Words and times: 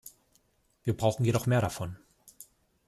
Wir 0.83 0.97
brauchen 0.97 1.25
jedoch 1.25 1.41
noch 1.41 1.45
mehr 1.45 1.61
davon. 1.61 1.95